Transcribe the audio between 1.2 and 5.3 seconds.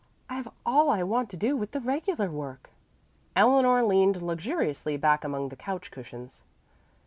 to do with the regular work." Eleanor leaned luxuriously back